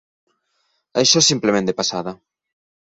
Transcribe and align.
Això 1.03 1.21
és 1.23 1.31
simplement 1.33 1.71
de 1.71 1.79
passada. 1.85 2.17